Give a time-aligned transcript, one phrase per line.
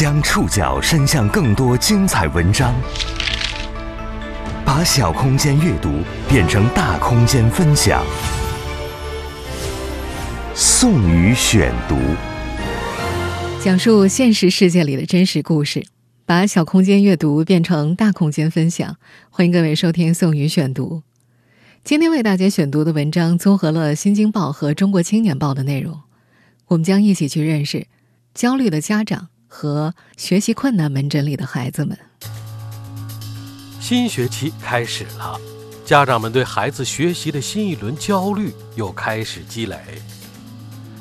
[0.00, 2.74] 将触角伸向更多精彩文章，
[4.64, 5.90] 把小空间阅读
[6.26, 8.02] 变成大空间分享。
[10.54, 11.98] 宋宇选读，
[13.62, 15.84] 讲述现实世界里的真实故事，
[16.24, 18.96] 把小空间阅读变成大空间分享。
[19.28, 21.02] 欢迎各位收听宋宇选读。
[21.84, 26.00] 今天为大家选读的文章综合了《新京报》和《中国青年报》的内容，
[26.68, 27.86] 我们将一起去认识
[28.32, 29.28] 焦虑的家长。
[29.52, 31.98] 和学习困难门诊里的孩子们。
[33.80, 35.38] 新学期开始了，
[35.84, 39.76] 家长们对孩子学习的新一轮焦虑又开始积累。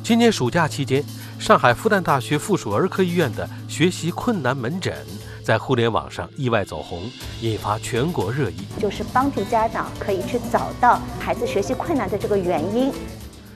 [0.04, 1.04] 今年暑假期间，
[1.38, 5.06] 上海复旦大学附属儿科医院的学习困难门诊
[5.44, 7.04] 在互联网上意外走红，
[7.42, 8.66] 引发全国热议。
[8.80, 12.92] 就是帮助家长可以去找到孩子学习困难的这个原因。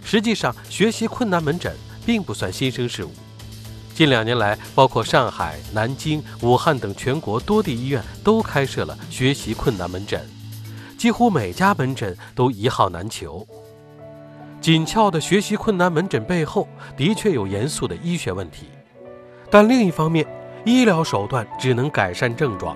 [0.05, 3.11] 实际上，学习困难门诊并不算新生事物。
[3.93, 10.19] 近两年来，包括上海、南京、武汉等全国多地医院都开设了学习困难门诊，
[10.97, 13.45] 几乎每家门诊都一号难求。
[14.59, 18.67] 紧俏的学习困难门诊背后，的确有严肃的医学问题，
[19.51, 20.25] 但另一方面，
[20.65, 22.75] 医疗手段只能改善症状，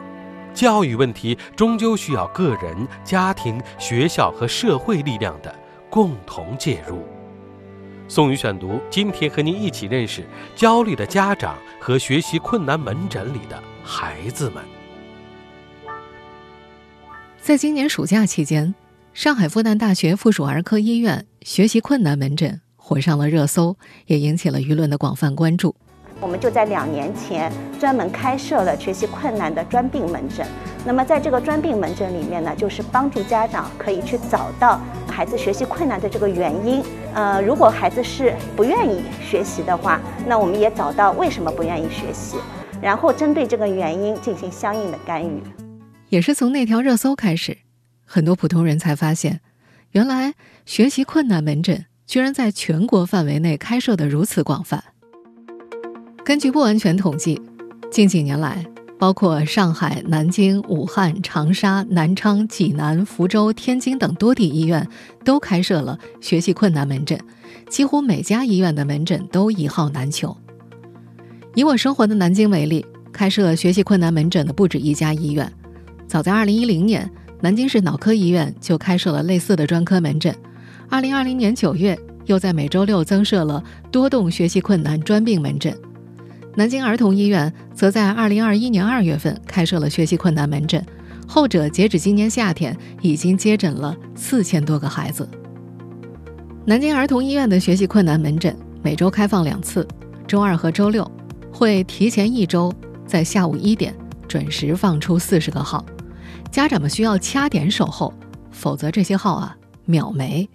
[0.54, 5.56] 教育问题终究需要个人、家庭、学校和社会力量的
[5.90, 7.17] 共同介入。
[8.10, 14.64] 宋宇选读，今天和您一起认识焦虑的家长和学习困难门诊里的孩子们。
[17.42, 18.74] 在今年暑假期间，
[19.14, 25.76] 上海复旦大学附属儿科医院学习困难门诊火上了热搜，也引起了舆论的广泛关注。
[26.20, 30.46] 我们就在两年前专门开设了学习困难的专病门诊。
[30.86, 36.84] 那么在这个专病门诊里面呢，就是帮助家长可以去找到孩子学习困难的这个原因。
[37.14, 42.38] 呃，如果孩子是不愿意学习的话，那我们也找到为什么不愿意学习，
[42.82, 45.42] 然后针对这个原因进行相应的干预。
[46.10, 47.58] 也是从那条热搜开始，
[48.06, 49.42] 很多普通人才发现，
[49.92, 50.34] 原来
[50.66, 54.84] 学习困难门诊居然在全国范围内开设的如此广泛。
[56.28, 57.42] 根据不完全统计，
[57.90, 58.62] 近几年来，
[59.00, 64.86] 包括上海、南京、武汉、长沙、南昌、济南、福州、天津等多地医院
[65.24, 67.18] 都开设了学习困难门诊，
[67.70, 70.36] 几乎每家医院的门诊都一号难求。
[71.56, 75.50] 以我生活的南京为例，开设学习困难门诊的不止一家医院。
[76.10, 77.10] 早在2010年，
[77.40, 80.36] 南京市脑科医院就开设了类似的专科门诊。
[80.90, 85.74] 2020年9月，又在每周六增设了多栋学习困难专病门诊。
[86.58, 90.84] 南京儿童医院则在二零二一年二月份开设了学习困难门诊，
[91.28, 95.30] 后者截止今年夏天已经接诊了四千多个孩子。
[96.66, 99.88] 南京儿童医院的学习困难门诊每周开放两次，
[100.28, 101.08] 周二和周六
[101.54, 102.74] 会提前一周
[103.06, 103.96] 在下午一点
[104.28, 105.86] 准时放出四十个号，
[106.52, 108.12] 家长们需要掐点守候，
[108.50, 110.50] 否则这些号啊秒没。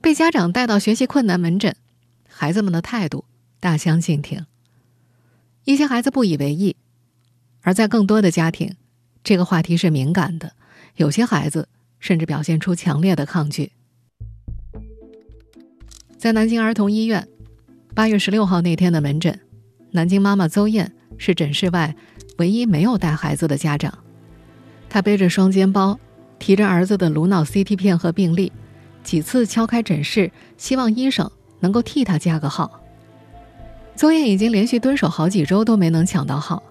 [0.00, 1.76] 被家长带到学习困难门诊，
[2.26, 3.26] 孩子们的态度。
[3.60, 4.46] 大相径庭。
[5.64, 6.76] 一些孩子不以为意，
[7.60, 8.74] 而在更多的家庭，
[9.22, 10.52] 这个话题是敏感的。
[10.96, 11.68] 有些孩子
[12.00, 13.72] 甚至表现出强烈的抗拒。
[16.16, 17.28] 在南京儿童医院，
[17.94, 19.38] 八月十六号那天的门诊，
[19.92, 21.94] 南京妈妈邹艳是诊室外
[22.38, 23.96] 唯一没有带孩子的家长。
[24.88, 26.00] 她背着双肩包，
[26.38, 28.50] 提着儿子的颅脑 CT 片和病历，
[29.04, 31.30] 几次敲开诊室，希望医生
[31.60, 32.82] 能够替她加个号。
[33.98, 36.62] 邹燕已经连续蹲守好几周都没能抢到号，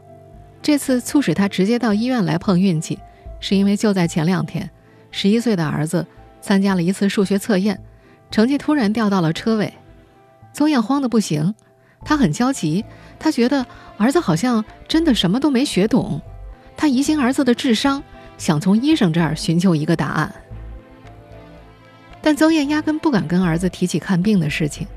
[0.62, 2.98] 这次促使她直接到医院来碰运气，
[3.42, 4.70] 是因为就在前两天，
[5.12, 6.08] 十一岁的儿子
[6.40, 7.82] 参加了一次数学测验，
[8.32, 9.74] 成绩突然掉到了车尾。
[10.54, 11.54] 邹燕慌得不行，
[12.06, 12.86] 她很焦急，
[13.20, 13.66] 她觉得
[13.98, 16.22] 儿子好像真的什么都没学懂，
[16.78, 18.02] 她疑心儿子的智商，
[18.38, 20.34] 想从医生这儿寻求一个答案。
[22.22, 24.88] 但邹燕压根不敢跟儿子提起看病的事情，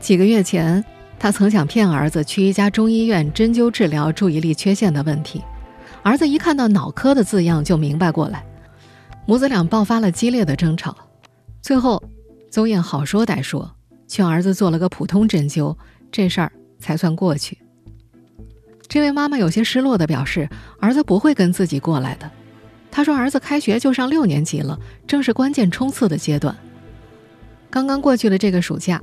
[0.00, 0.82] 几个月前。
[1.22, 5.40] 他曾想骗儿子去一家中医院针灸治疗注意力缺陷的问题，
[6.02, 8.44] 儿子一看到脑科的字样就明白过来，
[9.24, 10.96] 母子俩爆发了激烈的争吵。
[11.60, 12.02] 最后，
[12.50, 13.72] 邹艳好说歹说，
[14.08, 15.76] 劝儿子做了个普通针灸，
[16.10, 17.56] 这事儿才算过去。
[18.88, 20.48] 这位妈妈有些失落地表示，
[20.80, 22.28] 儿子不会跟自己过来的。
[22.90, 24.76] 她说，儿子开学就上六年级了，
[25.06, 26.52] 正是关键冲刺的阶段。
[27.70, 29.00] 刚刚过去的这个暑假，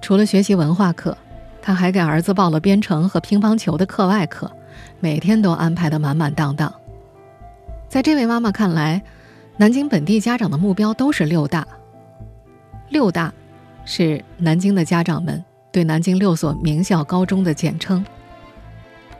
[0.00, 1.18] 除了学习文化课。
[1.66, 4.48] 他还给儿子报了编程和乒乓球的课外课，
[5.00, 6.72] 每天都安排得满满当当。
[7.88, 9.02] 在这位妈妈看来，
[9.56, 11.66] 南京本地家长的目标都是六大。
[12.90, 13.34] 六大，
[13.84, 18.06] 是南京的家长们对南京六所名校高中的简称。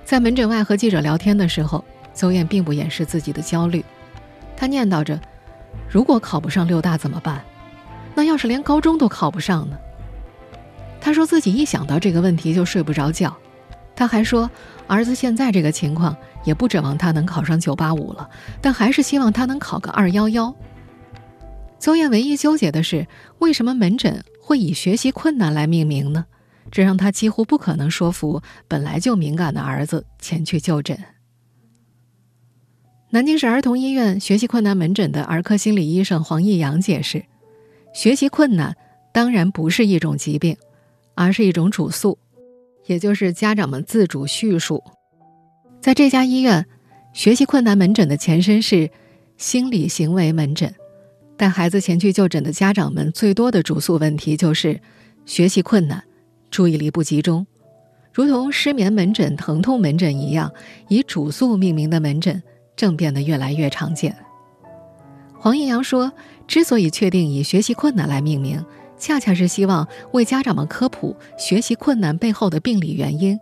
[0.04, 1.84] 在门诊外和记者聊天的时候，
[2.14, 3.84] 邹燕并不掩饰自己的焦虑，
[4.56, 5.20] 她念叨着
[5.90, 7.42] ：“如果考不上六大怎么办？
[8.14, 9.76] 那要是连高中都考不上呢？”
[11.00, 13.36] 他说自己一想到这个问题就睡不着觉。
[13.94, 14.50] 他还说，
[14.86, 16.14] 儿子现在这个情况
[16.44, 18.28] 也不指望他能考上九八五了，
[18.60, 20.54] 但还是希望他能考个二幺幺。
[21.78, 23.06] 邹燕唯一纠结的是，
[23.38, 26.26] 为什么门诊会以学习困难来命名呢？
[26.70, 30.98] 这让他几乎不可能说服本来就敏感的儿子前去就诊。
[33.10, 37.24] 南京市儿童医院学习困难门诊的儿科心理医生黄义阳解释，
[37.94, 38.76] 学习困难
[39.12, 40.56] 当然不是一种疾病，
[41.16, 42.16] 而是一种主诉。
[42.86, 44.80] 也就是家长们自主叙述，
[45.80, 46.64] 在这家医院，
[47.12, 48.88] 学习困难门诊的前身是
[49.36, 50.72] 心理行为门诊。
[51.36, 54.80] 带孩子前去就诊的家长们最多的主诉问题就是
[55.24, 56.00] 学习困难、
[56.48, 57.44] 注意力不集中，
[58.12, 60.52] 如同失眠门诊、疼痛门诊一样，
[60.86, 62.40] 以主诉命名的门诊
[62.76, 64.16] 正变得越来越常见。
[65.36, 66.12] 黄一阳说
[66.46, 68.64] ：“之所以确定以学习困难来命名。”
[68.98, 73.38] 恰恰是希望为家长们科普学习困难背后的病理原因，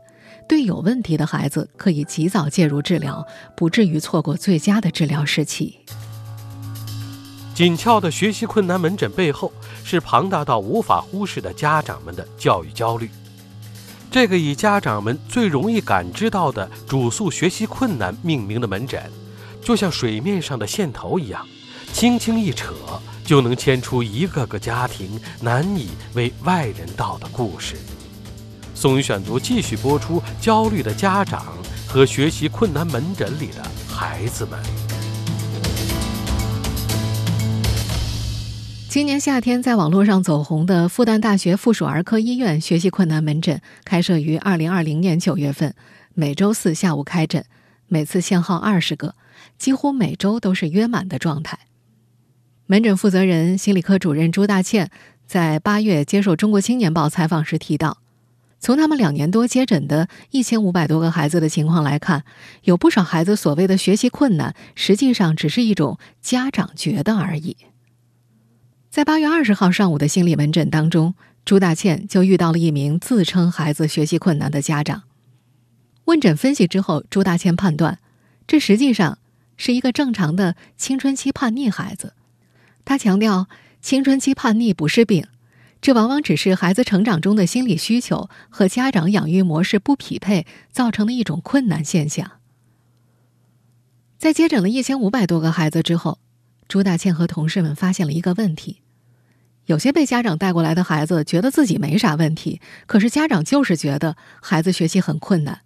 [0.49, 5.79] 对有问题的孩子可以及早介入治疗，不至于错过最佳的治疗时期。
[7.55, 9.53] 紧俏的学习困难门诊背后，
[9.85, 13.09] 是庞大到无法忽视的家长们的教育焦虑。
[14.11, 19.01] 这个以家长们最容易感知到的主诉学习困难命名的门诊，
[19.63, 21.47] 就像水面上的线头一样，
[21.95, 22.75] 轻轻一扯。
[23.25, 27.75] 就能牵出一个个家庭难以为外人道的故事。
[28.75, 31.55] 宋宇选读继续播出：焦虑的家长
[31.89, 34.61] 和学习困难门诊里的孩子们。
[38.91, 45.75] 今年夏天在网络上走红的复旦大学附属儿科医院学习困难门诊，开设于二零二零年九月份，
[46.13, 47.43] 每周四下午开诊，
[47.89, 49.15] 每次限号二十个，
[49.57, 51.59] 几乎每周都是约满的状态。
[52.67, 54.91] 门诊负责人、心理科主任朱大倩
[55.27, 57.99] 在八月接受《中国青年报》采访时提到，
[58.59, 62.25] 从他们两年多接诊的一千五百多个孩子的情况来看，
[62.63, 67.55] 有不少孩子所谓的学习困难，实际上只是一种家长觉得而已。
[68.89, 71.15] 在八月二十号上午的心理门诊当中，
[71.45, 75.03] 朱大倩就遇到了一名自称孩子学习困难的家长。
[76.07, 77.99] 问诊分析之后，朱大倩判断，
[78.47, 79.19] 这实际上
[79.59, 82.15] 是一个正常的青春期叛逆孩子。
[82.85, 83.49] 他强调，
[83.81, 85.27] 青春期叛逆不是病，
[85.81, 92.33] 这往往只是孩子成长中的心理需求和家长养育模式不匹配造成的一种困难现象。
[94.19, 96.19] 在接诊了一千五百多个孩子之后，
[96.67, 98.81] 朱大倩和同事们发现了一个问题：
[99.67, 105.61] 有些被家长带过来的孩子觉得自己没啥问题，可是家长就是觉得孩子学习很困难。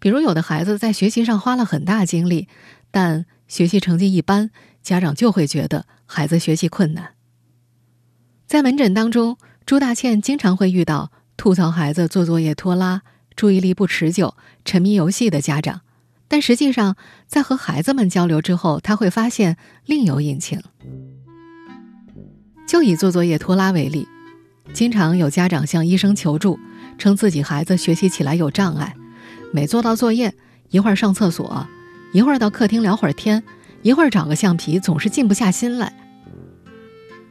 [0.00, 2.48] 比如，有的孩子在学习上花了很大精力，
[2.90, 4.50] 但学习成绩一般。
[4.82, 7.14] 家长就会觉得孩子学习困难。
[8.46, 13.02] 在门诊当中，朱大倩经常会遇到吐槽孩子做作业拖拉、
[13.36, 14.34] 注意力不持久、
[14.64, 15.82] 沉迷游戏的家长，
[16.26, 16.96] 但实际上
[17.26, 19.56] 在和孩子们交流之后，他会发现
[19.86, 20.60] 另有隐情。
[22.66, 24.06] 就以做作业拖拉为例，
[24.72, 26.58] 经常有家长向医生求助，
[26.98, 28.94] 称自己孩子学习起来有障碍，
[29.52, 30.34] 每做到作业，
[30.70, 31.66] 一会儿上厕所，
[32.12, 33.42] 一会儿到客厅聊会儿天。
[33.82, 35.92] 一会儿找个橡皮，总是静不下心来。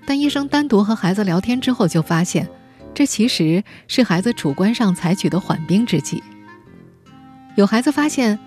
[0.06, 2.50] 但医生单独和孩子聊天之后，就发现，
[2.94, 6.24] 这其实是孩子主观上采取的缓兵之计。
[7.56, 8.39] 有孩子发现，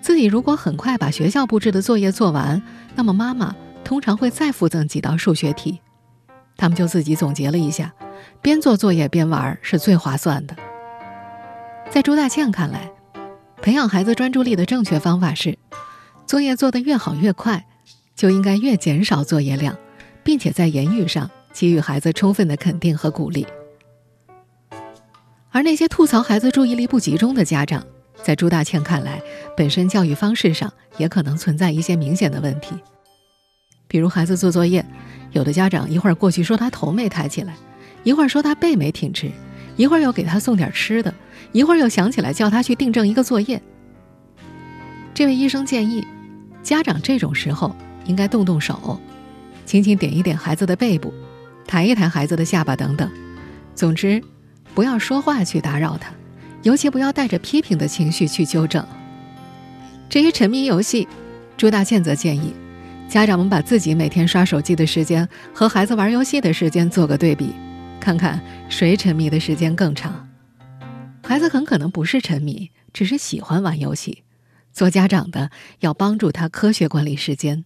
[0.00, 2.62] 自己如果很快把学校布置的作业做完，
[2.94, 5.80] 那么妈妈通常会再附赠几道数学题。
[6.56, 7.92] 他们就自己总结了一下，
[8.40, 10.54] 边做作业边玩是最划算的。
[11.90, 12.90] 在朱大倩看来，
[13.60, 15.58] 培养孩子专注力的正确方法是。
[16.28, 17.64] 作业做得越好越快，
[18.14, 19.74] 就应该越减少作业量，
[20.22, 23.46] 并且在言语上给予孩子充分的肯定和鼓励。
[25.50, 27.82] 而那些吐槽孩子注意力不集中的家长，
[28.22, 29.22] 在朱大倩看来，
[29.56, 32.74] 本身教育方式上也可能存在一些明显的问题。
[33.86, 34.84] 比如孩子做作业，
[35.32, 37.56] 有的家长一会儿过去说他头没抬起来，
[38.02, 39.30] 一会儿说他背没挺直，
[39.78, 41.14] 一会儿又给他送点吃的，
[41.52, 43.62] 一会儿又想起来叫他去订正一个作业。
[45.14, 46.06] 这位医生建议。
[46.68, 49.00] 家长这种时候应该动动手，
[49.64, 51.14] 轻轻点一点孩子的背部，
[51.66, 53.10] 抬一抬孩子的下巴等等。
[53.74, 54.22] 总之，
[54.74, 56.12] 不要说话去打扰他，
[56.62, 58.86] 尤其不要带着批评的情绪去纠正。
[60.10, 61.08] 至于沉迷游戏，
[61.56, 62.52] 朱大倩则建议
[63.08, 67.54] 家长们把自己每天刷手机的时间和孩子玩游戏的时间做个对比，
[67.98, 70.28] 看看谁沉迷的时间更长。
[71.24, 74.22] 孩子很可能不是沉迷，只是喜欢玩游戏。
[74.78, 77.64] 做家长的要帮助他科学管理时间。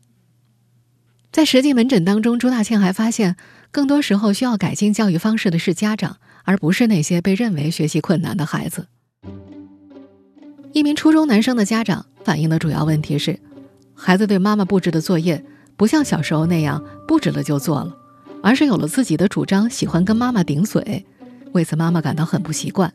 [1.31, 3.37] 在实际门诊当中，朱大倩还发现，
[3.71, 8.89] 更多时候需要改进教育方式的是家长，而不是那些被认为学习困难的孩子。
[10.73, 13.39] 一名初中男生的家长反映的主要问题是，
[13.95, 15.45] 孩子对妈妈布置的作业
[15.77, 17.95] 不像小时候那样布置了就做了，
[18.43, 21.05] 而是有了自己的主张，喜欢跟妈妈顶嘴，
[21.53, 22.95] 为此妈妈感到很不习惯。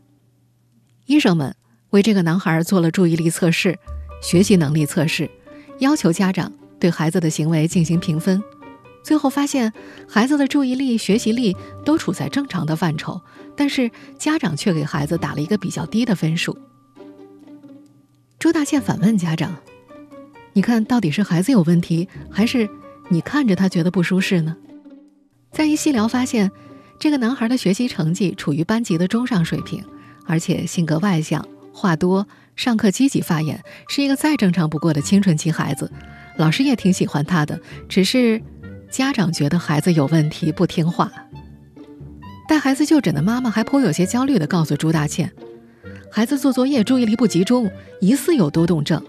[1.06, 1.56] 医生们
[1.92, 3.78] 为这个男孩做了注意力测试、
[4.22, 5.30] 学习能力测试，
[5.80, 8.42] 要求家长对孩子的行为进行评分，
[9.04, 9.72] 最后发现
[10.08, 11.56] 孩子的注意力、学习力
[11.86, 13.22] 都处在正常的范畴，
[13.56, 16.58] 但是家长却给孩子打了一个比较低的分数。
[18.40, 19.56] 朱大倩反问家长
[20.54, 22.70] ：“你看到底是孩子有问题，还是
[23.10, 24.56] 你看着他觉得不舒适呢？”
[25.52, 26.52] 再一细聊，发现
[27.00, 29.84] 这个男孩的学习成绩处于班级的中上水平，
[30.26, 31.44] 而且性格外向、
[31.74, 32.28] 话多、
[32.58, 35.90] 上课积极发言，是一个再正常不过的青春期孩子。
[36.38, 38.42] 老师也挺喜欢他的，只是
[38.90, 41.10] 家长觉得孩子有问题，不听话。
[42.50, 45.32] 带孩子就诊的妈妈还颇有些焦虑地告诉朱大倩。
[46.12, 47.70] 孩子做作业注意力不集中，
[48.02, 49.02] 疑似有多动症。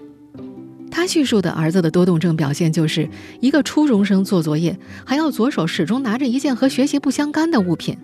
[0.91, 3.09] 他叙述的儿子的多动症表现就是
[3.41, 7.97] 一个初中生做作业，还要左手始终拿着一件和学习不相干的物品。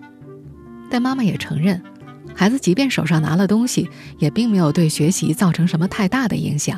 [0.89, 1.81] 但妈妈也承认，
[2.35, 3.89] 孩子即便手上拿了东西，
[4.19, 6.77] 也并没有对学习造成什么太大的影响。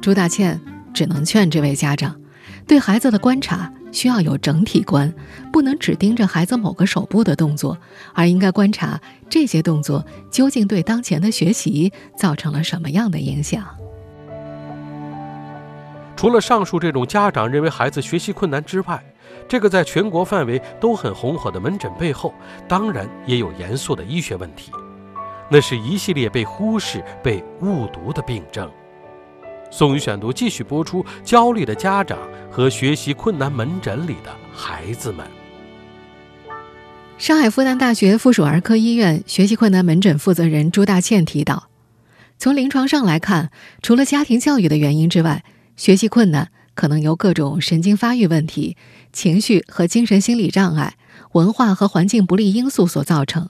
[0.00, 0.60] 朱大倩
[0.92, 2.14] 只能劝这位家长，
[2.66, 3.72] 对孩子的观察。
[3.90, 5.14] 需要有整体观，
[5.52, 7.78] 不能只盯着孩子某个手部的动作，
[8.12, 13.64] 而应该观察这些动作究竟对当前的学习造成了什么样的影响。
[16.16, 19.00] 除了上述这种家长认为孩子学习困难之外，
[19.48, 22.32] 这个在全国范围都很红火的门诊背后，
[22.66, 24.72] 当然也有严肃的医学问题，
[25.50, 28.70] 那是一系列被忽视、被误读的病症。
[29.70, 32.18] 宋宇选读继续播出：焦虑的家长
[32.50, 35.26] 和学习困难门诊里的孩子们。
[37.18, 41.68] 上海复旦大学附属儿科医院学习困难门诊负责人朱大倩提到，
[42.38, 43.50] 从临床上来看，
[43.82, 45.44] 除了家庭教育的原因之外，
[45.76, 48.76] 学习困难可能由各种神经发育问题、
[49.12, 50.96] 情绪和精神心理障碍、
[51.32, 53.48] 文化和环境不利因素所造成。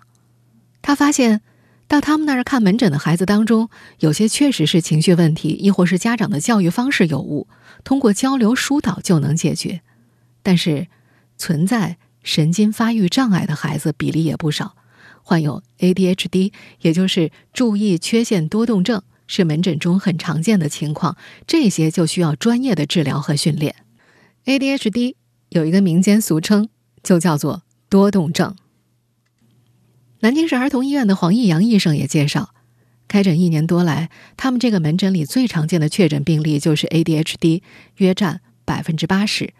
[0.80, 1.42] 他发现。
[1.86, 7.46] 到他们那儿看门诊的孩子当中，有些确实是情绪问题，亦或是家长的教育方式有误，
[7.84, 9.82] 通过交流疏导就能解决。
[10.42, 10.88] 但是，
[11.36, 14.76] 存在神经发育障碍的孩子比例也不少，
[15.22, 21.16] 患有 ADHD，也就是注意缺陷多动症，是门诊中很常见的情况。
[21.46, 23.74] 这些就需要专业的治疗和训练。
[24.44, 25.14] ADHD
[25.48, 26.68] 有一个民间俗称，
[27.02, 28.56] 就叫做多动症。
[30.20, 32.54] 南京市儿童医院的黄义阳医生也介绍，
[33.08, 37.62] 开诊一年多来，他们这个门诊里最常见的确诊病例就是 ADHD，
[37.96, 39.52] 约占百分之八十。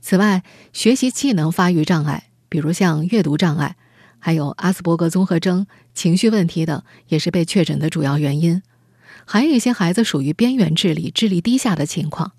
[0.00, 3.76] 此外，学习技能发育障碍，比如像阅读障碍，
[4.18, 8.62] 还有阿斯伯格综合征、情绪问题等，也是被确诊的主要原因。
[9.24, 12.32] 还有一些孩子属于边缘智力、智力低下的情况。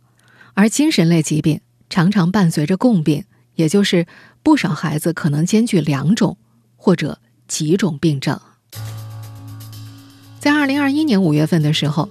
[0.54, 4.06] 而精神类疾病常常伴随着共病，也就是
[4.44, 6.38] 不少孩子可能兼具两种
[6.76, 7.20] 或者。
[7.48, 8.40] 几种病症，
[10.40, 12.08] 在二零二一年五月份的时候，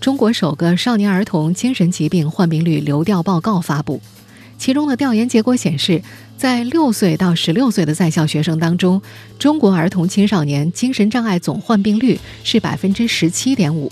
[0.00, 4.00] 中国首个少年儿童精神疾病患病率流调报告发布，
[4.56, 6.00] 其中的调研结果显示，
[6.38, 9.02] 在六岁到十六岁的在校学生当中，
[9.36, 13.90] 中国儿童青少年精神障碍总患病率是百分之十七点五，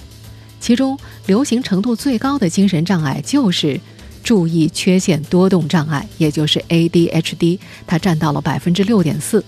[0.62, 3.80] 其中流行程度最高的精神障碍就是
[4.22, 9.44] 注意缺陷多动障碍，也就是 ADHD，它占到了百分之六点四。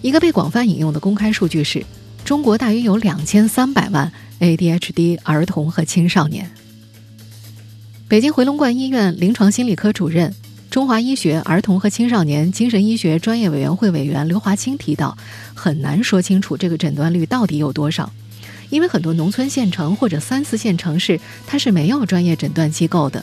[0.00, 1.84] 一个被广泛引用的公开数据是，
[2.24, 6.48] 中国大约有两千三百万 ADHD 儿童和青少年。
[8.06, 10.32] 北京回龙观医院临床心理科主任、
[10.70, 15.18] 中华医学儿童和青少年精神医学专业委员会委员刘华清提到，
[15.54, 18.12] 很难说清楚这个诊断率到底有多少，
[18.72, 23.22] 因为很多农村县城或者三四线城市，它是没有专业诊断机构的，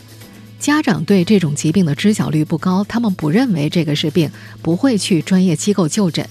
[0.59, 4.29] 家长对这种疾病的知晓率不高，他们不认为这个是病，
[4.61, 6.23] 不会去专业机构就诊。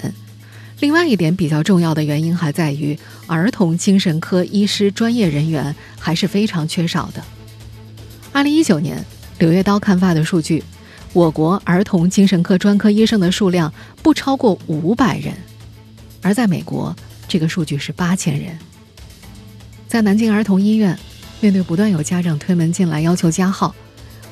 [0.78, 2.96] 另外一点比较重要的原因还在于，
[3.26, 7.20] 儿童精神科医师专业人员还是非常缺少的。
[8.30, 8.98] 二零一九年，
[9.40, 10.62] 《柳叶刀》刊发的数据，
[11.12, 15.34] 我国儿童精神科专科医生的数量不超过五百人，
[16.22, 16.94] 而在美国，
[17.26, 18.56] 这个数据是八千人。
[19.88, 20.96] 在南京儿童医院，
[21.40, 23.74] 面对不断有家长推门进来要求加号，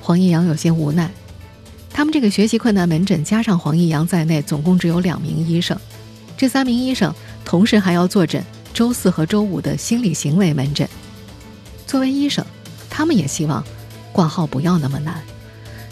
[0.02, 1.10] 黄一阳有些无奈。
[1.90, 5.74] 他们这个学习困难门诊加上黄一阳在内，总共只有两名医生。
[6.36, 8.44] 这三名医生同时还要坐诊
[8.74, 10.86] 周四和周五的心理行为门诊。
[11.86, 12.44] 作为医生，
[12.90, 13.64] 他们也希望
[14.12, 15.22] 挂号不要那么难，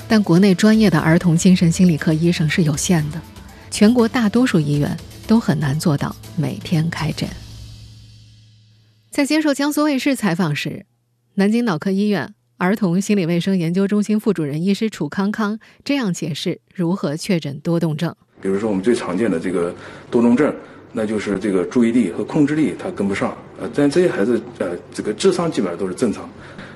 [0.06, 3.18] 但国内专业的儿童精神心理科医生是有限的，
[3.70, 4.94] 全国大多数医院
[5.26, 7.26] 都很难做到每天开诊。
[9.14, 10.86] 在接受江苏卫视采访时，
[11.34, 18.12] 南京脑科医院儿童心理卫生研究中心副主任医师楚康康这样解释如何确诊多动症。
[18.42, 19.72] 比如说，我们最常见的这个
[20.10, 20.52] 多动症，
[20.90, 26.28] 那就是这个注意力和控制力它跟不上，呃，但这些孩子呃，这个智商基本上都是正常。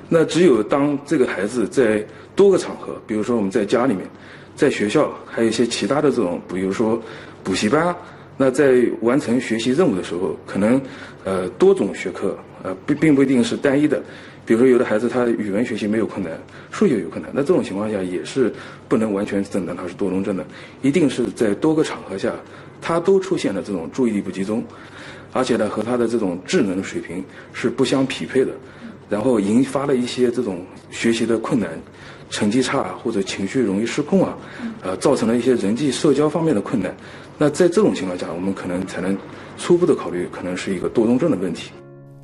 [0.08, 4.06] 那只有当这个孩子在多个场合，比如说我们在家里面，
[4.54, 7.02] 在学校，还有一些其他的这种，比如说
[7.42, 7.92] 补习班，
[8.40, 10.80] 那在完成学习任务的时候，可能
[11.24, 14.00] 呃多种学科，呃并并不一定是单一的。
[14.46, 16.32] 比如说，有的孩子他语文学习没有困难，
[16.70, 18.50] 数学有困难，那这种情况下也是
[18.88, 20.46] 不能完全诊断他是多动症的，
[20.80, 22.32] 一定是在多个场合下，
[22.80, 24.64] 他都出现了这种注意力不集中，
[25.34, 28.52] 而且呢和他的这种智能水平是不相匹配的，
[29.10, 31.68] 然后引发了一些这种学习的困难，
[32.30, 34.38] 成绩差或者情绪容易失控啊，
[34.80, 36.96] 呃，造成了一些人际社交方面的困难。
[37.38, 39.16] 那在这种情况下，我们可能才能
[39.56, 41.70] 初步的考虑，可能是一个多动症的问题。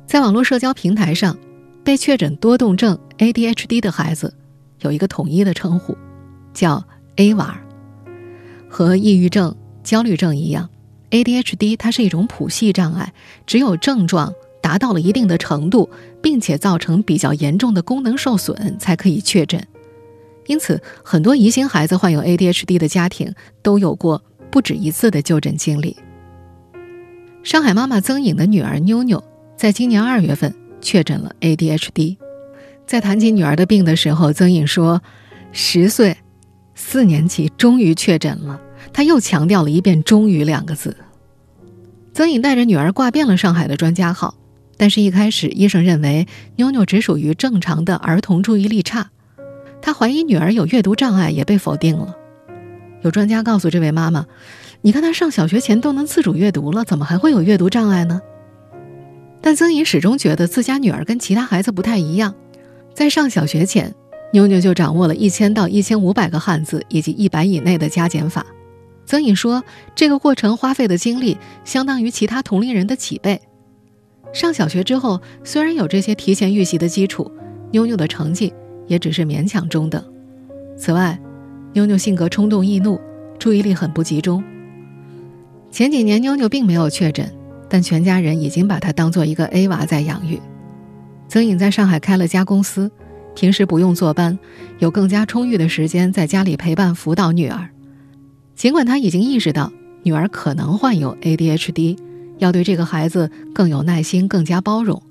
[0.05, 1.35] 在网络社交平台上。
[1.85, 4.33] 被确诊多动症 （ADHD） 的孩子
[4.79, 5.95] 有一个统一的称呼，
[6.51, 6.83] 叫
[7.17, 7.61] A 娃。
[8.67, 10.67] 和抑郁症、焦虑症一样
[11.11, 13.13] ，ADHD 它是一种谱系障碍，
[13.45, 15.87] 只有症状达到了一定的程度，
[16.23, 19.63] 并且造成比较严重的功能受损，才可以确诊。
[20.47, 23.31] 因此，很多疑心孩子患有 ADHD 的家庭
[23.61, 24.23] 都有过
[24.55, 25.97] 不止一次的就诊经历。
[27.43, 29.21] 上海妈妈曾颖的女儿妞妞，
[29.57, 30.55] 在今年二月份。
[30.79, 32.15] 确诊了 ADHD，
[32.87, 35.01] 在谈起女儿的病的时候，曾颖说
[35.51, 36.15] ：“十岁，
[36.73, 38.61] 四年级，终于确诊了。”
[38.93, 40.95] 她又强调了一遍“终于”两个字。
[42.13, 44.35] 曾颖带着女儿挂遍了上海的专家号，
[44.77, 49.09] 但是，一开始医生认为妞妞只属于正常的儿童注意力差，
[49.81, 52.15] 他怀疑女儿有阅读障碍，也被否定了。
[53.05, 54.25] 有专家告诉这位妈妈
[54.81, 58.19] ：“你看，她上小学前都能自主阅读了，怎么还会有阅读障碍呢？”
[59.41, 62.33] 但曾颖始终觉得自家女儿跟其他孩子不太一样，
[62.95, 63.93] 在上小学前，
[64.33, 68.43] 妞妞就掌握了一千到一千五百个汉字以及一百以内的加减法。
[69.05, 69.63] 曾颖说，
[69.93, 73.39] 这个过程花费的精力相当于其他同龄人的几倍。
[74.33, 77.31] 上小学之后，虽然有这些提前预习的基础，
[77.69, 78.51] 妞妞的成绩
[78.87, 80.03] 也只是勉强中等。
[80.75, 81.19] 此外，
[81.75, 82.97] 妞妞性格冲动易怒，
[83.37, 84.41] 注意力很不集中。
[85.69, 87.29] 前几年，妞妞并没有确诊。
[87.67, 90.39] 但全家人已经把她当做一个 A 娃在养育。
[91.27, 92.89] 曾颖在上海开了家公司，
[93.35, 94.37] 平时不用坐班，
[94.79, 97.69] 有更加充裕的时间在家里陪伴辅导女儿。
[98.55, 101.97] 尽管他已经意识到女儿可能患有 ADHD，
[102.37, 105.01] 要对这个孩子更有耐心、更加包容，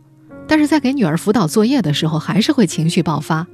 [0.46, 3.46] 但是在给女儿辅导作业的时候，还是会情绪爆发。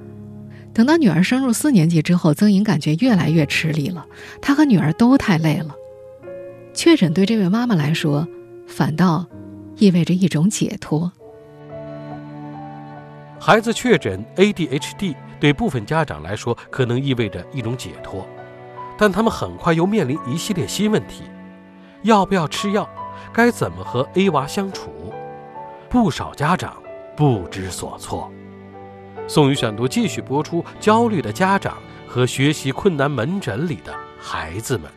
[0.80, 4.06] 等到女儿升入四年级之后，曾颖感觉越来越吃力了，
[4.40, 5.74] 她和女儿都太累了。
[6.72, 8.26] 确诊对这位妈妈来说。
[8.66, 9.26] 反倒
[9.76, 11.12] 意味着一种解脱。
[13.38, 18.26] 孩子确诊 ADHD 对部分家长来说可能意味着一种解脱，
[18.96, 21.24] 但他们很快又面临一系列新问题：
[22.04, 22.88] 要不要吃药？
[23.34, 24.90] 该怎么和 A 娃相处？
[25.90, 26.74] 不少家长
[27.14, 28.32] 不知所措。
[29.32, 34.90] 宋宇选读继续播出：焦虑的家长和学习困难门诊里的孩子们。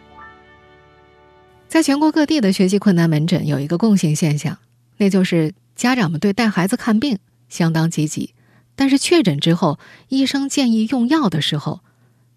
[1.67, 4.57] 在全国各地的学习困难门诊有一个共性现象，
[4.97, 8.33] 那就是家长们对带孩子看病相当积极，
[8.75, 9.77] 但是确诊之后，
[10.09, 11.81] 医生建议用药的时候，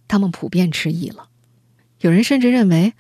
[0.07, 1.31] 他们普遍迟疑了。
[2.01, 2.93] 有人甚至认为，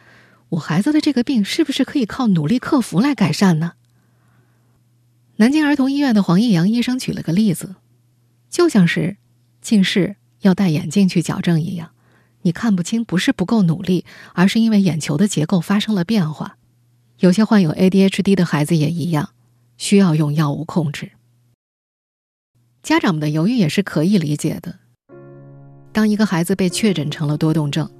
[0.48, 3.72] 我孩子的这个病是不是可以靠努力克服来改善呢？
[5.36, 7.74] 南京儿童医院的黄义阳医生举了个例子，
[8.48, 9.16] 就像是
[9.60, 11.90] 近视要戴眼镜去矫正一样。
[12.42, 16.56] 你看不清，不是不够努力，而是因为眼球的结构发生了变化。
[17.18, 19.30] 有些患有 ADHD 的孩子也一样，
[19.76, 21.10] 需要用药物控制。
[22.82, 24.78] 家长们的犹豫也是可以理解的。
[25.92, 27.90] 当一个孩子被确诊成了多动症，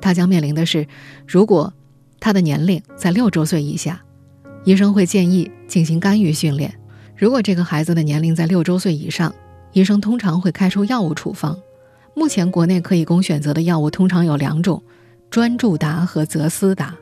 [0.00, 0.88] 他将面临的是，
[1.26, 1.72] 如果
[2.18, 4.02] 他的年龄在六周岁以下，
[4.64, 6.72] 医生会建议进行干预训练；
[7.16, 9.32] 如果这个孩子的年龄在六周岁以上，
[9.72, 11.58] 医生通常会开出药物处方。
[12.14, 14.82] 目前国内可以供选择的药物通常有两种，
[15.30, 16.94] 专注达和泽思达。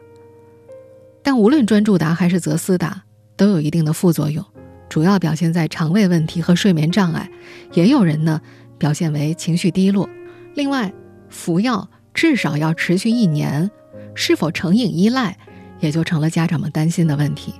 [1.23, 3.03] 但无论专注达还是泽思达，
[3.37, 4.45] 都有一定的副作用，
[4.89, 7.29] 主要表现在肠胃问题和睡眠障碍。
[7.73, 8.41] 也有人呢
[8.79, 10.09] 表现为情绪低落。
[10.55, 10.93] 另外，
[11.29, 13.71] 服药至少要持续一年，
[14.15, 15.37] 是否成瘾依赖，
[15.81, 17.55] 也就成了家长们担心的问题。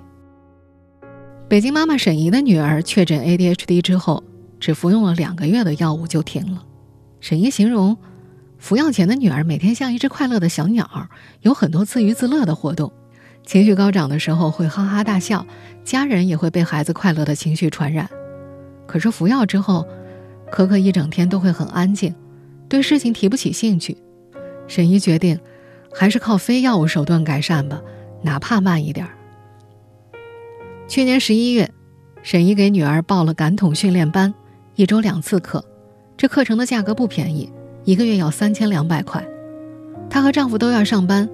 [1.49, 4.23] 北京妈妈沈怡的女儿确诊 ADHD 之后，
[4.61, 6.63] 只服用了两个月的药物就停了。
[7.21, 7.97] 沈怡形容，
[8.59, 11.09] 服药前的女儿每天像一只快乐的小鸟，
[11.41, 12.93] 有很多自娱自乐的活动，
[13.45, 15.45] 情绪高涨的时候会哈哈大笑，
[15.83, 18.09] 家人也会被孩子快乐的情绪传染。
[18.87, 19.87] 可是服药之后，
[20.51, 22.15] 可可一整天都会很安静，
[22.69, 23.97] 对事情提不起兴趣。
[24.67, 25.39] 沈姨决定，
[25.93, 27.81] 还是靠非药物手段改善吧，
[28.23, 29.17] 哪怕慢一点儿。
[30.89, 31.71] 去年十一月，
[32.23, 34.35] 沈姨给女儿报了感统训练班，
[34.81, 35.63] 一周两次课，
[36.17, 37.53] 这课程的价格不便宜，
[37.85, 39.23] 一个月要三千两百块。
[40.09, 41.29] 她和丈夫都要上班，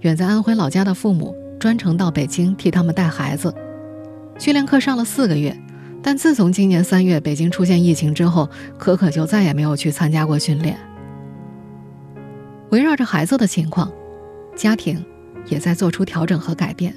[0.00, 3.54] 远在安徽老家的父母专程到北京替他们带孩子。
[4.38, 5.58] 训练课上了四个月，
[6.02, 10.76] 但自从今年三月北京出现疫情之后，可可就再也没有去参加过训练。
[12.68, 13.90] 围绕着孩子的情况，
[14.54, 15.02] 家庭
[15.46, 16.94] 也在做出调整和改变。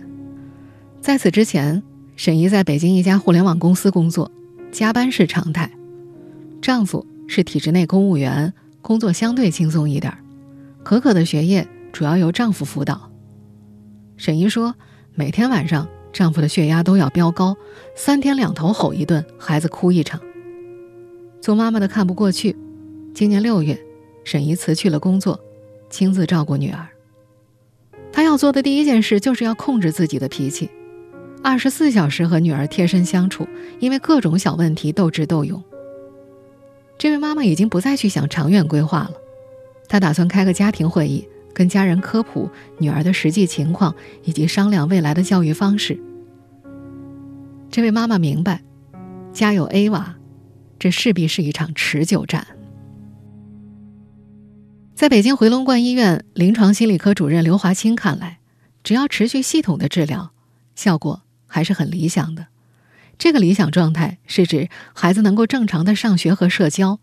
[0.99, 1.81] 在此之前。
[2.17, 4.29] 沈怡在北京一家互联网公司工作，
[4.69, 5.71] 加班是常态。
[6.63, 10.17] 丈夫是体制内公务员，工作相对轻松一点。
[10.81, 13.11] 可可的学业主要由丈夫辅导。
[14.15, 14.73] 沈怡说，
[15.13, 17.57] 每天晚上丈夫的血压都要飙高，
[17.97, 20.21] 三天两头吼一顿，孩子哭一场。
[21.41, 22.55] 做妈妈的看不过去，
[23.13, 23.77] 今年六月，
[24.23, 25.37] 沈怡辞去了工作，
[25.89, 26.87] 亲自照顾女儿。
[28.13, 30.69] 她要做的第一件事就是要控制自己的脾气。
[31.43, 33.45] 二十四小时和女儿贴身相处，
[33.81, 35.61] 因为各种小问题斗智斗勇。
[37.03, 39.11] 这位妈妈已经不再去想长远规划了，
[39.89, 45.99] 她打算开个家庭会议，跟家人科普女儿的实际情况，以及商量未来的教育方式。
[47.69, 48.63] 这位妈妈明白，
[49.33, 50.15] 家有 A 娃，
[50.79, 52.47] 这势必是一场持久战。
[54.95, 58.39] 在北京回龙观医院临床心理科主任刘华清看来，
[58.81, 60.31] 只要持续系统的治疗，
[60.73, 61.23] 效果。
[61.45, 62.47] 还是很理想的。
[63.23, 66.99] 这个理想状态是指孩子能够正常的上学和社交。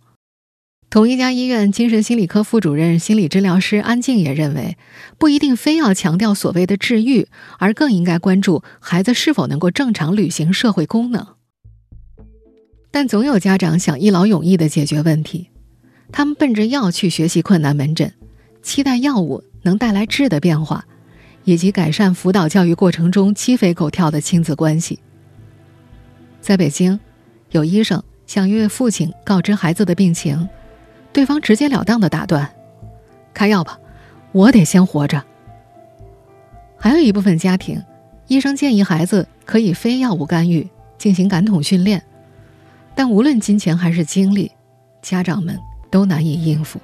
[0.90, 4.76] 同一家医院精神心理科副主任、心理治疗师安静也认为，
[5.16, 7.26] 不一定非要强调所谓的治愈，
[7.58, 11.26] 而更应该关注孩子是否能够正常履行社会功能。
[12.90, 15.48] 但总有家长想一劳永逸的解决问题，
[16.12, 18.12] 他们奔着药去学习困难门诊，
[18.62, 20.84] 期待药物能带来质的变化。
[21.44, 25.00] 以及改善辅导教育过程中鸡飞狗跳的亲子关系。
[26.50, 26.98] 在北京，
[27.52, 30.48] 有医生向一位父亲告知孩子的病情，
[31.12, 32.50] 对方直截了当的打断
[33.32, 33.78] ：“开药吧，
[34.32, 35.22] 我得先活着。”
[36.76, 37.80] 还有一部分家庭，
[38.26, 42.02] 医生建议孩子可以非药物干预进行感统训练，
[42.96, 44.50] 但无论金钱还是精力，
[45.00, 45.56] 家长们
[45.88, 46.80] 都难以应付。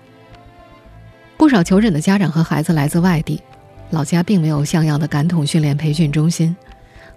[1.36, 3.42] 不少求诊的家长和孩子来自外地。
[3.90, 6.54] 老家并没有像样的感统训练培训中心，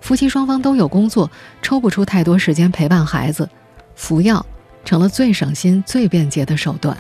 [0.02, 1.30] 夫妻双方都有工作，
[1.62, 3.48] 抽不出太多时间陪伴孩子，
[3.96, 4.46] 服药
[4.84, 6.98] 成了最省心、最便捷的手段。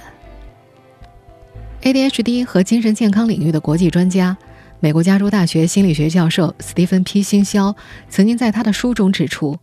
[1.81, 4.37] ADHD 和精神健康领域的国际专家、
[4.79, 7.75] 美国加州大学心理学教授斯蒂芬 ·P· 辛肖
[8.09, 9.57] 曾经在他的书中指出，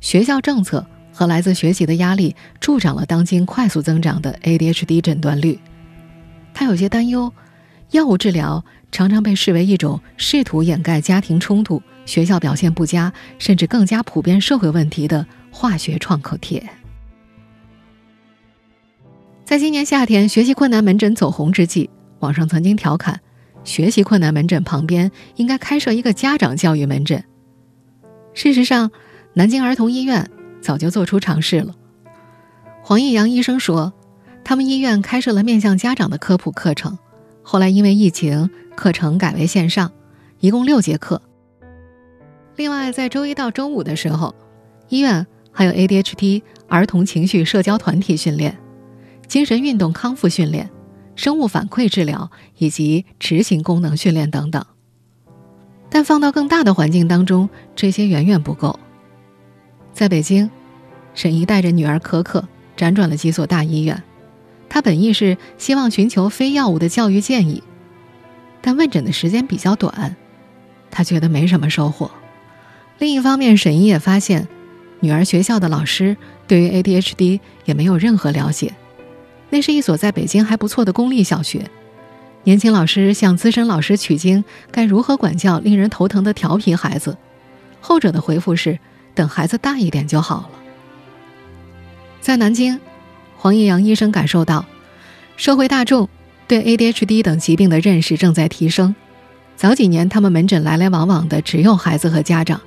[0.00, 5.60] 学校政策和来自学习的压力助长了当今快速增长的 ADHD 诊断率。
[6.54, 7.32] 他有些担忧，
[7.90, 8.64] 药物治疗。
[8.92, 16.62] 常常被视为一种试图掩盖家庭冲突、学校表现不佳，甚至更加普遍社会问题的化学创可贴。
[19.44, 23.20] 在今年夏天，学习困难门诊走红之际，网上曾经调侃
[23.64, 27.24] ：“学习困难门诊旁边应该开设一个家长教育门诊。”
[28.32, 28.92] 事实上，
[29.34, 31.74] 南京儿童医院早就做出尝试了。
[32.82, 33.92] 黄义阳医生说，
[34.44, 36.96] 他们医院开设了面向家长的科普课程，
[37.50, 38.48] 后来因为疫情。
[38.76, 39.90] 课程改为线上，
[40.38, 41.20] 一共六节课。
[42.54, 44.32] 另外，在周一到周五的时候，
[44.88, 48.56] 医院还有 ADHD 儿童情绪社交团体训练、
[49.26, 50.70] 精神运动康复训练、
[51.16, 54.64] 生物反馈治疗以及执行功能训练等等。
[55.90, 58.78] 但放到更大的环境当中，这些远远不够。
[59.92, 60.48] 在北京，
[61.14, 64.02] 沈怡带着女儿可可辗转了几所大医院，
[64.70, 67.62] 他本意是希望寻求非药物的教育建议。
[68.62, 70.16] 但问诊的时间比较短，
[70.90, 72.10] 他觉得没什么收获。
[72.98, 74.48] 另一方面，沈怡也发现，
[75.00, 78.74] 女儿学校的老师对于 ADHD 也没有任何了解。
[79.48, 81.68] 那是一所在北京还不错的公立小学，
[82.44, 87.16] 年轻老师向资深老师取经，该如何管教令人头疼的调皮孩子？
[87.80, 88.78] 后者的回复是：
[89.14, 90.50] 等孩子大一点就好了。
[92.20, 92.78] 在南京，
[93.40, 94.66] 黄义阳医生感受到，
[95.38, 96.10] 社会大众。
[96.46, 98.94] 对 ADHD 等疾病的认识正在提升，
[99.56, 102.60] 早几年他们门诊来来往往的只有孩子和家长，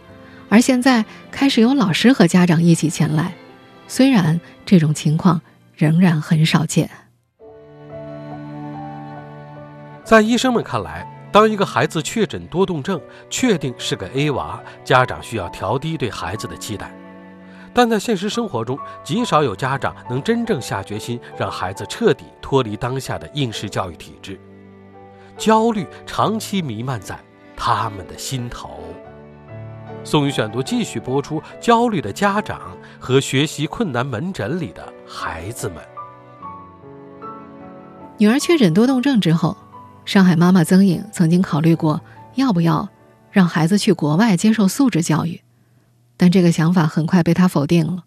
[0.49, 3.36] 而现在开始有老师和家长一起前来。
[3.88, 5.41] 虽然这种情况
[5.75, 6.89] 仍然很少见，
[10.03, 16.91] 在医生们看来，当一个孩子确诊多动症，确定是个 A 娃，家长需要调低对孩子的期待。
[17.73, 24.39] 但在现实生活中，极少有家长能真正下决心让孩子彻底脱离当下的应试教育体制，
[25.38, 27.19] 焦虑长期弥漫在
[27.55, 28.79] 他们的心头。
[30.03, 35.77] 宋宇选读继续播出：焦虑的家长和学习困难门诊里的孩子们。
[38.17, 39.57] 女儿确诊多动症之后，
[40.05, 41.99] 上海妈妈曾颖曾经考虑过
[42.36, 42.88] 要不要
[43.31, 45.42] 让孩子去国外接受素质教育。
[46.23, 48.05] 但这个想法很快被他否定了。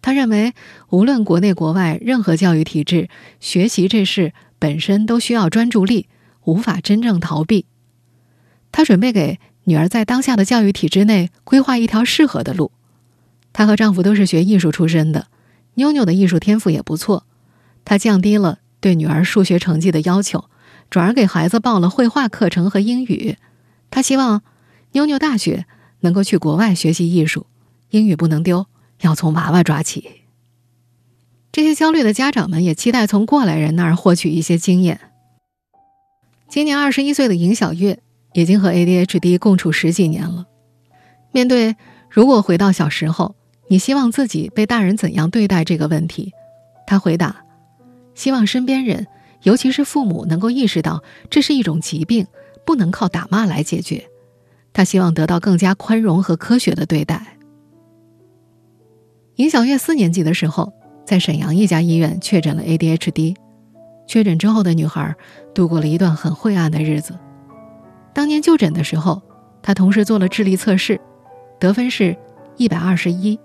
[0.00, 0.52] 他认为，
[0.88, 6.08] 无论国内国外，任何教育体制，学习这事本身都需要专注力，
[6.42, 7.66] 无法真正逃避。
[8.72, 12.72] 他准备给女儿在当下的教育体制内规划一条适合的路。
[13.52, 15.28] 她和丈夫都是学艺术出身的，
[15.74, 17.26] 妞妞的艺术天赋也不错。
[17.84, 20.46] 他降低了对女儿数学成绩的要求，
[20.90, 23.36] 转而给孩子报了绘画课程和英语。
[23.88, 24.42] 他希望
[24.90, 25.64] 妞妞大学。
[26.04, 27.46] 能够去国外学习艺术，
[27.92, 28.64] 英语不能丢，
[29.02, 30.22] 要从娃娃抓起。
[31.52, 34.98] 这些焦虑的家长们也期待从过来人那儿获取一些经验。
[36.48, 38.00] 今年二十一岁的尹小月
[38.32, 40.46] 已经和 ADHD 共处十几年了。
[41.32, 41.76] 面对
[42.08, 43.34] 如果回到小时候，
[43.68, 46.32] 你希望自己被大人怎样对待这个问题，
[46.86, 47.44] 他回答：
[48.14, 49.06] 希望身边人，
[49.42, 52.26] 尤其是父母，能够意识到这是一种疾病，
[52.64, 54.08] 不能靠打骂来解决。
[54.72, 57.36] 他希望得到更加宽容和科学的对待。
[59.36, 60.72] 尹小月四年级的时候，
[61.06, 63.34] 在沈阳一家医院确诊了 ADHD。
[64.06, 65.14] 确诊之后的女孩
[65.54, 67.18] 度过了一段很晦暗的日子。
[68.12, 69.22] 当年就诊的时候，
[69.62, 71.00] 她同时做了智力测试，
[71.58, 72.14] 得分是
[72.58, 73.38] 一百二十一。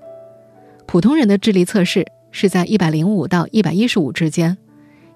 [0.86, 4.58] 普通人的智力测试是在一百零五到一百一十五之间。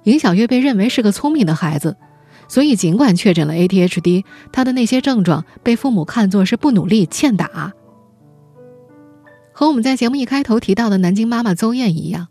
[0.03, 1.97] 尹小月被认为是个聪明的孩子。
[2.47, 7.73] 所以，尽管确诊了 ADHD，她的那些症状被父母看作是不努力、欠打。
[9.53, 12.27] 和我们在节目一开头提到的南京妈妈邹艳一样，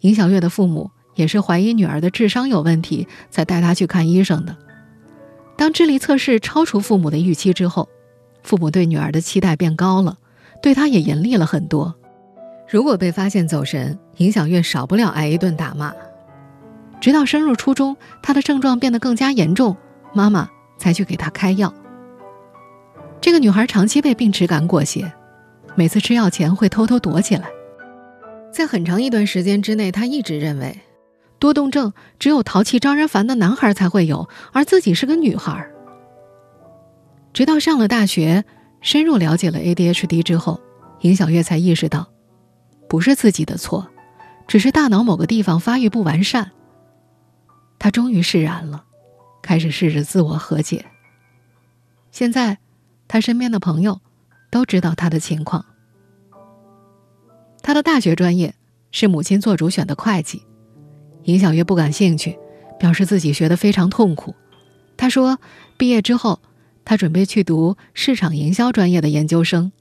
[0.00, 4.56] 尹小月的父母也是怀疑女儿的智商有问题，才带她去看医生的。
[5.56, 7.88] 当智力测试超出父母的预期之后，
[8.42, 10.18] 父母对女儿的期待变高了，
[10.60, 11.94] 对她也严厉了很多。
[12.68, 15.92] 如果被发现走神，尹小月少不了挨一顿打骂。
[17.00, 19.76] 直到升入初中，她的症状变得更加严重，
[20.12, 21.72] 妈妈才去给她开药。
[23.20, 25.10] 这个女孩长期被病耻感裹挟，
[25.76, 27.48] 每次吃药前会偷偷躲起来。
[28.52, 30.80] 在很长一段时间之内，她一直认为，
[31.38, 35.68] 多动症只有淘气招人烦的男孩才会有，而自己是个女孩。
[37.32, 38.44] 直到上了大学，
[38.80, 40.60] 深入了解了 ADHD 之后，
[41.00, 42.08] 尹小月才意识到，
[42.88, 43.88] 不是自己的错，
[44.46, 46.52] 只是大脑某个地方发育不完善。
[47.80, 48.84] 他终于释然了，
[49.42, 50.84] 开始试着自我和解。
[52.12, 52.58] 现在，
[53.08, 54.00] 他身边的朋友
[54.54, 55.64] 都知道他的情况。
[57.60, 58.54] 他的大学专业
[58.92, 60.44] 是母亲做主选的会计，
[61.24, 62.38] 尹小月不感兴趣，
[62.78, 64.32] 表示自己学得非常痛苦。
[64.96, 65.40] 他说，
[65.76, 66.38] 毕业之后，
[66.84, 69.72] 他准备去读市场营销专业的研究生。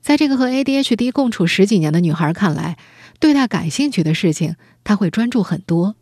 [0.00, 2.78] 在这个和 ADHD 共处十几年的女孩看来，
[3.20, 5.94] 对待感兴趣的事情，他会专注很多。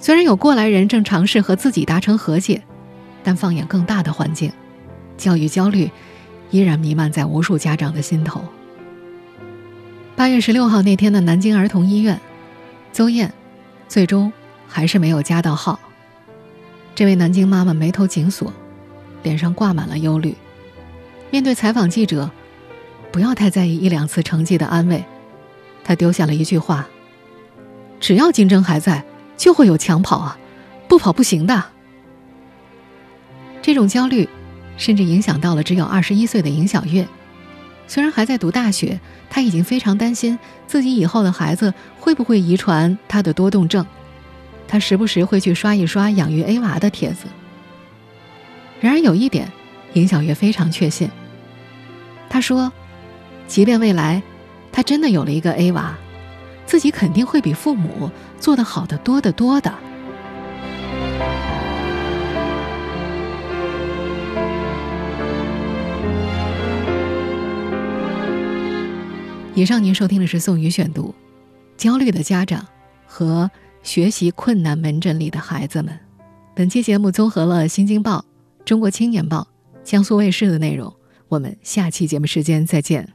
[0.00, 2.64] 虽然有过来人正尝试和自己达成和解，
[3.22, 4.52] 但放眼更大的环境，
[5.22, 5.88] 教育焦虑
[6.50, 8.44] 依然弥漫在无数家长的心头。
[10.16, 12.20] 八月十六号那天的南京儿童医院，
[12.92, 13.32] 邹艳
[13.88, 14.32] 最终
[14.66, 15.78] 还是没有加到号。
[16.96, 18.52] 这位南京妈妈眉头紧锁，
[19.22, 20.34] 脸上挂满了忧虑。
[21.30, 22.28] 面对采访记者，
[23.12, 25.04] 不要太在意一两次成绩的安慰，
[25.84, 26.88] 她丢下了一句话
[28.00, 29.04] ：“只要竞争还在。”
[29.34, 30.38] 就会有抢跑啊，
[30.86, 31.64] 不跑不行的。
[33.60, 34.28] 这种焦虑，
[34.82, 37.06] 甚至影响到了只有二十一岁的尹小月。
[37.86, 38.98] 虽然还在读大学，
[39.30, 43.86] 她已经非常担心自己以后的孩子会不会遗传她的多动症。
[44.66, 47.26] 她时不时会去刷一刷养育 A 娃的帖子。
[48.80, 49.52] 然而有一点，
[49.92, 51.08] 尹小月非常确信。
[52.28, 52.72] 她说，
[53.46, 54.20] 即便未来，
[54.72, 55.96] 她真的有了一个 A 娃。
[56.66, 59.72] 自己肯定会比父母做得好的多得多的。
[69.54, 71.08] 以上您收听的是宋宇选读，
[71.76, 72.66] 《焦虑的家长
[73.04, 73.50] 和
[73.82, 75.92] 学习困难门诊里的孩子们》。
[76.54, 78.18] 本期节目综合了《新京报》
[78.64, 79.46] 《中国青年报》、
[79.84, 80.90] 江苏卫视的内容。
[81.28, 83.12] 我们下期节目时间再见。